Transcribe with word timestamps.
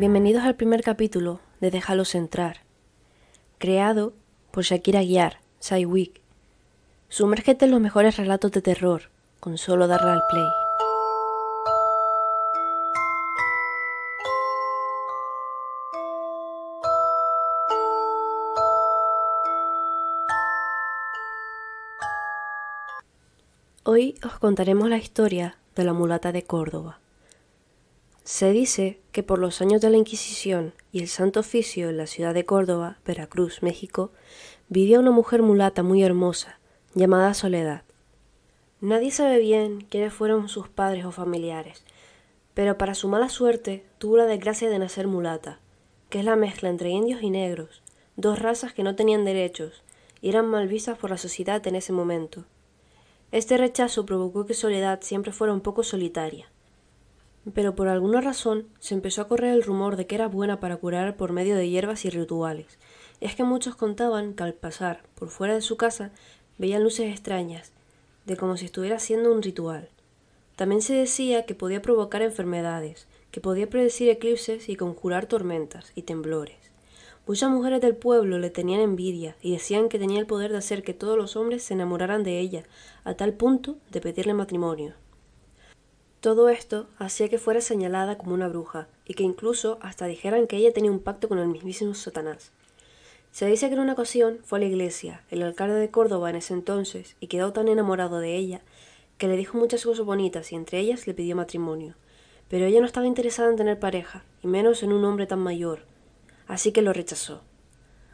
Bienvenidos 0.00 0.44
al 0.44 0.54
primer 0.56 0.82
capítulo 0.82 1.40
de 1.60 1.70
Déjalos 1.70 2.14
entrar, 2.14 2.62
creado 3.58 4.14
por 4.50 4.64
Shakira 4.64 5.02
Guiar, 5.02 5.40
Sidewick. 5.58 6.22
Sumérgete 7.10 7.66
en 7.66 7.72
los 7.72 7.82
mejores 7.82 8.16
relatos 8.16 8.50
de 8.50 8.62
terror 8.62 9.10
con 9.40 9.58
solo 9.58 9.88
darle 9.88 10.12
al 10.12 10.22
play. 10.30 10.46
Hoy 23.84 24.14
os 24.24 24.38
contaremos 24.38 24.88
la 24.88 24.96
historia 24.96 25.58
de 25.76 25.84
la 25.84 25.92
mulata 25.92 26.32
de 26.32 26.44
Córdoba. 26.44 26.99
Se 28.30 28.52
dice 28.52 29.00
que 29.10 29.24
por 29.24 29.40
los 29.40 29.60
años 29.60 29.80
de 29.80 29.90
la 29.90 29.96
Inquisición 29.96 30.72
y 30.92 31.00
el 31.00 31.08
Santo 31.08 31.40
Oficio 31.40 31.90
en 31.90 31.96
la 31.96 32.06
ciudad 32.06 32.32
de 32.32 32.44
Córdoba, 32.44 32.98
Veracruz, 33.04 33.60
México, 33.60 34.12
vivía 34.68 35.00
una 35.00 35.10
mujer 35.10 35.42
mulata 35.42 35.82
muy 35.82 36.04
hermosa, 36.04 36.60
llamada 36.94 37.34
Soledad. 37.34 37.82
Nadie 38.80 39.10
sabe 39.10 39.40
bien 39.40 39.84
quiénes 39.90 40.14
fueron 40.14 40.48
sus 40.48 40.68
padres 40.68 41.04
o 41.06 41.10
familiares, 41.10 41.82
pero 42.54 42.78
para 42.78 42.94
su 42.94 43.08
mala 43.08 43.28
suerte 43.28 43.84
tuvo 43.98 44.16
la 44.16 44.26
desgracia 44.26 44.70
de 44.70 44.78
nacer 44.78 45.08
mulata, 45.08 45.58
que 46.08 46.20
es 46.20 46.24
la 46.24 46.36
mezcla 46.36 46.68
entre 46.68 46.90
indios 46.90 47.24
y 47.24 47.30
negros, 47.30 47.82
dos 48.14 48.38
razas 48.38 48.72
que 48.72 48.84
no 48.84 48.94
tenían 48.94 49.24
derechos 49.24 49.82
y 50.22 50.28
eran 50.28 50.46
mal 50.46 50.68
vistas 50.68 50.96
por 50.96 51.10
la 51.10 51.18
sociedad 51.18 51.66
en 51.66 51.74
ese 51.74 51.92
momento. 51.92 52.44
Este 53.32 53.56
rechazo 53.56 54.06
provocó 54.06 54.46
que 54.46 54.54
Soledad 54.54 55.00
siempre 55.02 55.32
fuera 55.32 55.52
un 55.52 55.62
poco 55.62 55.82
solitaria. 55.82 56.48
Pero 57.54 57.74
por 57.74 57.88
alguna 57.88 58.20
razón 58.20 58.66
se 58.78 58.94
empezó 58.94 59.22
a 59.22 59.28
correr 59.28 59.52
el 59.52 59.62
rumor 59.62 59.96
de 59.96 60.06
que 60.06 60.14
era 60.14 60.28
buena 60.28 60.60
para 60.60 60.76
curar 60.76 61.16
por 61.16 61.32
medio 61.32 61.56
de 61.56 61.68
hierbas 61.68 62.04
y 62.04 62.10
rituales. 62.10 62.78
Es 63.20 63.34
que 63.34 63.44
muchos 63.44 63.76
contaban 63.76 64.34
que 64.34 64.42
al 64.42 64.54
pasar 64.54 65.02
por 65.14 65.28
fuera 65.28 65.54
de 65.54 65.60
su 65.60 65.76
casa 65.76 66.10
veían 66.58 66.82
luces 66.82 67.10
extrañas, 67.10 67.72
de 68.26 68.36
como 68.36 68.56
si 68.56 68.66
estuviera 68.66 68.96
haciendo 68.96 69.32
un 69.32 69.42
ritual. 69.42 69.88
También 70.56 70.82
se 70.82 70.94
decía 70.94 71.46
que 71.46 71.54
podía 71.54 71.80
provocar 71.80 72.22
enfermedades, 72.22 73.06
que 73.30 73.40
podía 73.40 73.68
predecir 73.68 74.08
eclipses 74.10 74.68
y 74.68 74.76
conjurar 74.76 75.26
tormentas 75.26 75.92
y 75.94 76.02
temblores. 76.02 76.56
Muchas 77.26 77.50
mujeres 77.50 77.80
del 77.80 77.96
pueblo 77.96 78.38
le 78.38 78.50
tenían 78.50 78.80
envidia 78.80 79.36
y 79.40 79.52
decían 79.52 79.88
que 79.88 79.98
tenía 79.98 80.18
el 80.18 80.26
poder 80.26 80.50
de 80.50 80.58
hacer 80.58 80.82
que 80.82 80.94
todos 80.94 81.16
los 81.16 81.36
hombres 81.36 81.62
se 81.62 81.74
enamoraran 81.74 82.24
de 82.24 82.40
ella, 82.40 82.64
a 83.04 83.14
tal 83.14 83.34
punto 83.34 83.76
de 83.90 84.00
pedirle 84.00 84.34
matrimonio. 84.34 84.94
Todo 86.20 86.50
esto 86.50 86.86
hacía 86.98 87.30
que 87.30 87.38
fuera 87.38 87.62
señalada 87.62 88.18
como 88.18 88.34
una 88.34 88.46
bruja, 88.46 88.88
y 89.06 89.14
que 89.14 89.22
incluso 89.22 89.78
hasta 89.80 90.04
dijeran 90.04 90.46
que 90.46 90.58
ella 90.58 90.70
tenía 90.70 90.90
un 90.90 91.00
pacto 91.00 91.28
con 91.28 91.38
el 91.38 91.48
mismísimo 91.48 91.94
Satanás. 91.94 92.52
Se 93.32 93.46
dice 93.46 93.68
que 93.68 93.74
en 93.74 93.80
una 93.80 93.94
ocasión 93.94 94.40
fue 94.44 94.58
a 94.58 94.60
la 94.60 94.66
iglesia, 94.66 95.24
el 95.30 95.42
alcalde 95.42 95.76
de 95.76 95.90
Córdoba 95.90 96.28
en 96.28 96.36
ese 96.36 96.52
entonces, 96.52 97.16
y 97.20 97.28
quedó 97.28 97.54
tan 97.54 97.68
enamorado 97.68 98.18
de 98.18 98.36
ella, 98.36 98.60
que 99.16 99.28
le 99.28 99.36
dijo 99.38 99.56
muchas 99.56 99.82
cosas 99.82 100.04
bonitas 100.04 100.52
y 100.52 100.56
entre 100.56 100.80
ellas 100.80 101.06
le 101.06 101.14
pidió 101.14 101.36
matrimonio. 101.36 101.94
Pero 102.50 102.66
ella 102.66 102.80
no 102.80 102.86
estaba 102.86 103.06
interesada 103.06 103.48
en 103.48 103.56
tener 103.56 103.78
pareja, 103.78 104.22
y 104.42 104.46
menos 104.46 104.82
en 104.82 104.92
un 104.92 105.06
hombre 105.06 105.26
tan 105.26 105.38
mayor, 105.38 105.86
así 106.46 106.70
que 106.70 106.82
lo 106.82 106.92
rechazó. 106.92 107.40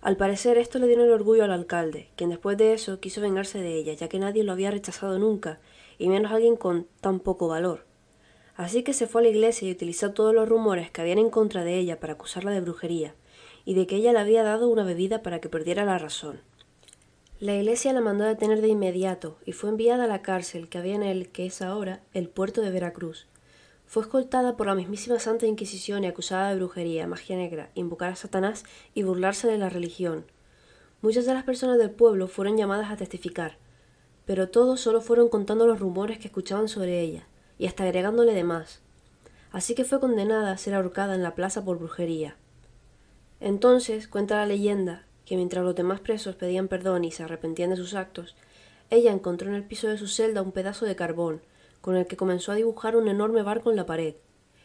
Al 0.00 0.16
parecer 0.16 0.56
esto 0.56 0.78
le 0.78 0.86
dio 0.86 1.04
el 1.04 1.10
orgullo 1.10 1.44
al 1.44 1.52
alcalde, 1.52 2.08
quien 2.16 2.30
después 2.30 2.56
de 2.56 2.72
eso 2.72 2.98
quiso 2.98 3.20
vengarse 3.20 3.58
de 3.58 3.74
ella, 3.74 3.92
ya 3.92 4.08
que 4.08 4.18
nadie 4.18 4.42
lo 4.42 4.52
había 4.52 4.70
rechazado 4.70 5.18
nunca, 5.18 5.60
y 5.98 6.08
menos 6.08 6.32
alguien 6.32 6.56
con 6.56 6.86
tan 7.02 7.20
poco 7.20 7.46
valor. 7.46 7.89
Así 8.56 8.82
que 8.82 8.92
se 8.92 9.06
fue 9.06 9.22
a 9.22 9.24
la 9.24 9.30
iglesia 9.30 9.68
y 9.68 9.72
utilizó 9.72 10.12
todos 10.12 10.34
los 10.34 10.48
rumores 10.48 10.90
que 10.90 11.00
habían 11.00 11.18
en 11.18 11.30
contra 11.30 11.64
de 11.64 11.78
ella 11.78 12.00
para 12.00 12.14
acusarla 12.14 12.50
de 12.50 12.60
brujería, 12.60 13.14
y 13.64 13.74
de 13.74 13.86
que 13.86 13.96
ella 13.96 14.12
le 14.12 14.18
había 14.18 14.42
dado 14.42 14.68
una 14.68 14.84
bebida 14.84 15.22
para 15.22 15.40
que 15.40 15.48
perdiera 15.48 15.84
la 15.84 15.98
razón. 15.98 16.40
La 17.38 17.54
iglesia 17.54 17.92
la 17.92 18.00
mandó 18.00 18.24
a 18.24 18.28
detener 18.28 18.60
de 18.60 18.68
inmediato 18.68 19.38
y 19.46 19.52
fue 19.52 19.70
enviada 19.70 20.04
a 20.04 20.08
la 20.08 20.22
cárcel 20.22 20.68
que 20.68 20.78
había 20.78 20.94
en 20.94 21.02
el 21.02 21.30
que 21.30 21.46
es 21.46 21.62
ahora 21.62 22.02
el 22.12 22.28
puerto 22.28 22.60
de 22.60 22.70
Veracruz, 22.70 23.28
fue 23.90 24.04
escoltada 24.04 24.56
por 24.56 24.68
la 24.68 24.76
mismísima 24.76 25.18
Santa 25.18 25.48
Inquisición 25.48 26.04
y 26.04 26.06
acusada 26.06 26.50
de 26.50 26.54
brujería, 26.54 27.08
magia 27.08 27.36
negra, 27.36 27.70
invocar 27.74 28.12
a 28.12 28.14
Satanás 28.14 28.62
y 28.94 29.02
burlarse 29.02 29.48
de 29.48 29.58
la 29.58 29.68
religión. 29.68 30.26
Muchas 31.02 31.26
de 31.26 31.34
las 31.34 31.42
personas 31.42 31.76
del 31.76 31.90
pueblo 31.90 32.28
fueron 32.28 32.56
llamadas 32.56 32.92
a 32.92 32.96
testificar, 32.96 33.58
pero 34.26 34.48
todos 34.48 34.80
solo 34.80 35.00
fueron 35.00 35.28
contando 35.28 35.66
los 35.66 35.80
rumores 35.80 36.20
que 36.20 36.28
escuchaban 36.28 36.68
sobre 36.68 37.00
ella, 37.00 37.26
y 37.60 37.66
hasta 37.66 37.84
agregándole 37.84 38.32
de 38.32 38.42
más. 38.42 38.80
Así 39.52 39.74
que 39.74 39.84
fue 39.84 40.00
condenada 40.00 40.50
a 40.50 40.56
ser 40.56 40.72
ahorcada 40.72 41.14
en 41.14 41.22
la 41.22 41.34
plaza 41.34 41.62
por 41.62 41.78
brujería. 41.78 42.34
Entonces 43.38 44.08
cuenta 44.08 44.36
la 44.36 44.46
leyenda 44.46 45.04
que 45.26 45.36
mientras 45.36 45.62
los 45.62 45.74
demás 45.74 46.00
presos 46.00 46.36
pedían 46.36 46.68
perdón 46.68 47.04
y 47.04 47.10
se 47.10 47.22
arrepentían 47.22 47.68
de 47.68 47.76
sus 47.76 47.92
actos, 47.92 48.34
ella 48.88 49.12
encontró 49.12 49.50
en 49.50 49.56
el 49.56 49.64
piso 49.64 49.88
de 49.88 49.98
su 49.98 50.08
celda 50.08 50.40
un 50.40 50.52
pedazo 50.52 50.86
de 50.86 50.96
carbón, 50.96 51.42
con 51.82 51.96
el 51.96 52.06
que 52.06 52.16
comenzó 52.16 52.50
a 52.50 52.54
dibujar 52.54 52.96
un 52.96 53.08
enorme 53.08 53.42
barco 53.42 53.68
en 53.68 53.76
la 53.76 53.84
pared. 53.84 54.14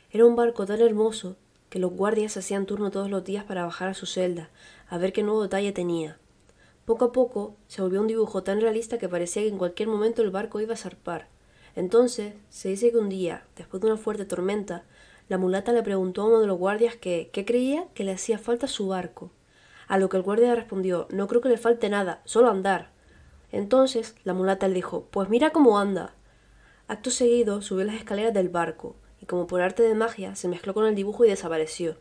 Era 0.09 0.25
un 0.25 0.38
barco 0.38 0.66
tan 0.66 0.79
hermoso 0.79 1.35
que 1.69 1.79
los 1.79 1.91
guardias 1.91 2.38
hacían 2.38 2.66
turno 2.66 2.91
todos 2.91 3.09
los 3.09 3.25
días 3.25 3.44
para 3.44 3.66
bajar 3.66 3.89
a 3.89 3.94
su 3.94 4.05
celda, 4.05 4.51
a 4.88 4.97
ver 4.97 5.11
qué 5.11 5.22
nuevo 5.22 5.44
detalle 5.44 5.73
tenía. 5.73 6.17
Poco 6.85 7.05
a 7.05 7.11
poco 7.11 7.57
se 7.67 7.81
volvió 7.81 8.00
un 8.00 8.07
dibujo 8.07 8.44
tan 8.44 8.61
realista 8.61 8.97
que 8.97 9.09
parecía 9.09 9.41
que 9.41 9.50
en 9.50 9.57
cualquier 9.57 9.89
momento 9.89 10.22
el 10.22 10.31
barco 10.31 10.61
iba 10.61 10.75
a 10.75 10.78
zarpar. 10.78 11.34
Entonces 11.75 12.33
se 12.49 12.69
dice 12.69 12.91
que 12.91 12.97
un 12.97 13.09
día, 13.09 13.45
después 13.55 13.81
de 13.81 13.87
una 13.87 13.97
fuerte 13.97 14.25
tormenta, 14.25 14.83
la 15.27 15.37
mulata 15.37 15.73
le 15.73 15.83
preguntó 15.83 16.21
a 16.21 16.25
uno 16.25 16.39
de 16.39 16.47
los 16.47 16.57
guardias 16.57 16.95
que 16.95 17.29
qué 17.33 17.45
creía 17.45 17.87
que 17.93 18.03
le 18.03 18.11
hacía 18.13 18.37
falta 18.37 18.67
su 18.67 18.87
barco. 18.87 19.31
A 19.87 19.97
lo 19.97 20.09
que 20.09 20.17
el 20.17 20.23
guardia 20.23 20.55
respondió 20.55 21.07
No 21.09 21.27
creo 21.27 21.41
que 21.41 21.49
le 21.49 21.57
falte 21.57 21.89
nada, 21.89 22.21
solo 22.25 22.49
andar. 22.49 22.91
Entonces 23.51 24.15
la 24.23 24.33
mulata 24.33 24.67
le 24.67 24.75
dijo 24.75 25.07
Pues 25.11 25.29
mira 25.29 25.51
cómo 25.51 25.79
anda. 25.79 26.15
Acto 26.87 27.09
seguido 27.09 27.61
subió 27.61 27.85
las 27.85 27.95
escaleras 27.95 28.33
del 28.33 28.49
barco, 28.49 28.95
y 29.21 29.25
como 29.25 29.47
por 29.47 29.61
arte 29.61 29.83
de 29.83 29.95
magia 29.95 30.35
se 30.35 30.47
mezcló 30.47 30.73
con 30.73 30.85
el 30.85 30.95
dibujo 30.95 31.25
y 31.25 31.29
desapareció. 31.29 31.97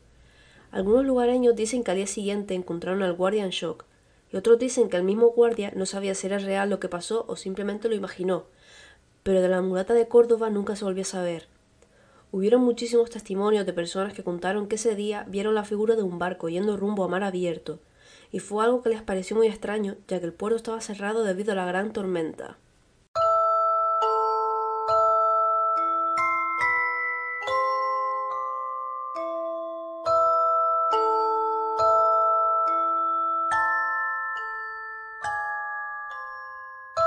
Algunos 0.71 1.05
lugareños 1.05 1.57
dicen 1.57 1.83
que 1.83 1.91
al 1.91 1.97
día 1.97 2.07
siguiente 2.07 2.55
encontraron 2.55 3.03
al 3.03 3.15
guardia 3.15 3.45
en 3.45 3.51
shock, 3.51 3.87
y 4.31 4.37
otros 4.37 4.59
dicen 4.59 4.89
que 4.89 4.97
el 4.97 5.05
mismo 5.05 5.29
guardia 5.29 5.73
no 5.75 5.87
sabía 5.87 6.15
si 6.15 6.27
era 6.27 6.39
real 6.39 6.69
lo 6.69 6.81
que 6.81 6.89
pasó 6.89 7.25
o 7.29 7.37
simplemente 7.37 7.89
lo 7.89 7.95
imaginó, 7.95 8.47
pero 9.25 9.43
de 9.43 9.49
la 9.49 9.61
mulata 9.63 9.95
de 9.95 10.07
Córdoba 10.07 10.51
nunca 10.51 10.77
se 10.77 10.85
volvió 10.85 11.03
a 11.03 11.07
saber. 11.07 11.49
Hubieron 12.31 12.63
muchísimos 12.63 13.11
testimonios 13.11 13.67
de 13.67 13.73
personas 13.73 14.13
que 14.13 14.23
contaron 14.23 14.69
que 14.69 14.77
ese 14.77 14.95
día 14.95 15.25
vieron 15.29 15.57
la 15.57 15.65
figura 15.65 15.97
de 15.97 16.03
un 16.03 16.21
barco 16.21 16.49
yendo 16.49 16.77
rumbo 16.77 17.03
a 17.03 17.09
mar 17.09 17.25
abierto, 17.25 17.81
y 18.31 18.39
fue 18.39 18.65
algo 18.65 18.83
que 18.83 18.91
les 18.91 19.03
pareció 19.03 19.37
muy 19.37 19.49
extraño, 19.49 19.97
ya 20.07 20.21
que 20.21 20.27
el 20.27 20.33
puerto 20.33 20.57
estaba 20.57 20.81
cerrado 20.81 21.25
debido 21.25 21.53
a 21.53 21.57
la 21.57 21.65
gran 21.65 21.93
tormenta. 21.93 22.59